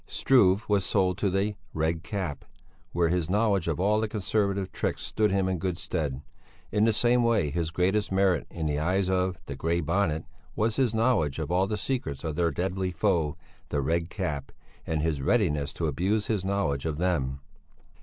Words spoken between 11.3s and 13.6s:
of all the secrets of their deadly foe,